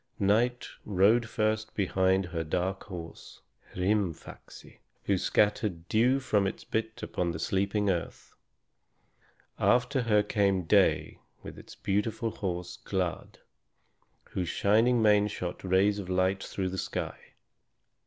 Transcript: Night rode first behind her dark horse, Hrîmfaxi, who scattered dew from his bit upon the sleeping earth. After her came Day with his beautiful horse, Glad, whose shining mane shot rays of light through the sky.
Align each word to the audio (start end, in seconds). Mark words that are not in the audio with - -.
Night 0.17 0.67
rode 0.83 1.29
first 1.29 1.75
behind 1.75 2.25
her 2.25 2.43
dark 2.43 2.85
horse, 2.85 3.41
Hrîmfaxi, 3.75 4.79
who 5.03 5.15
scattered 5.15 5.87
dew 5.89 6.19
from 6.19 6.45
his 6.45 6.63
bit 6.63 7.03
upon 7.03 7.29
the 7.29 7.37
sleeping 7.37 7.87
earth. 7.87 8.33
After 9.59 10.01
her 10.01 10.23
came 10.23 10.63
Day 10.63 11.19
with 11.43 11.55
his 11.55 11.75
beautiful 11.75 12.31
horse, 12.31 12.77
Glad, 12.83 13.37
whose 14.31 14.49
shining 14.49 15.03
mane 15.03 15.27
shot 15.27 15.63
rays 15.63 15.99
of 15.99 16.09
light 16.09 16.43
through 16.43 16.69
the 16.69 16.79
sky. 16.79 17.35